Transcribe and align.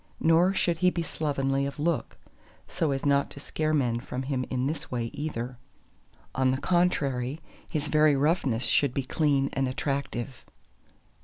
Nor 0.19 0.51
should 0.55 0.79
he 0.79 0.89
be 0.89 1.03
slovenly 1.03 1.67
of 1.67 1.77
look, 1.77 2.17
so 2.67 2.89
as 2.89 3.05
not 3.05 3.29
to 3.29 3.39
scare 3.39 3.71
men 3.71 3.99
from 3.99 4.23
him 4.23 4.43
in 4.49 4.65
this 4.65 4.89
way 4.89 5.11
either; 5.13 5.59
on 6.33 6.49
the 6.49 6.57
contrary, 6.57 7.39
his 7.69 7.87
very 7.87 8.15
roughness 8.15 8.63
should 8.63 8.95
be 8.95 9.03
clean 9.03 9.51
and 9.53 9.67
attractive. 9.67 10.43